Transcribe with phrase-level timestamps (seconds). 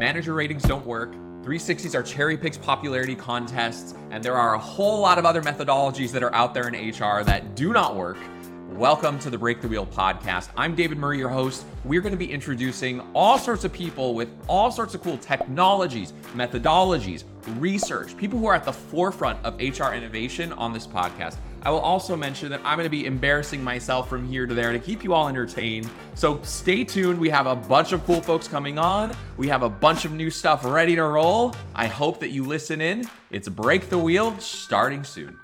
[0.00, 1.12] manager ratings don't work.
[1.42, 6.10] 360s are cherry picks popularity contests, and there are a whole lot of other methodologies
[6.10, 8.16] that are out there in HR that do not work.
[8.70, 10.48] Welcome to the Break the Wheel podcast.
[10.56, 11.64] I'm David Murray, your host.
[11.84, 16.12] We're going to be introducing all sorts of people with all sorts of cool technologies,
[16.32, 17.22] methodologies,
[17.60, 21.36] research, people who are at the forefront of HR innovation on this podcast.
[21.64, 24.72] I will also mention that I'm going to be embarrassing myself from here to there
[24.72, 25.88] to keep you all entertained.
[26.14, 27.18] So stay tuned.
[27.18, 29.16] We have a bunch of cool folks coming on.
[29.38, 31.54] We have a bunch of new stuff ready to roll.
[31.74, 33.08] I hope that you listen in.
[33.30, 35.38] It's Break the Wheel starting soon.